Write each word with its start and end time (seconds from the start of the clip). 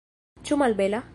Ĉu 0.49 0.59
malbela? 0.63 1.03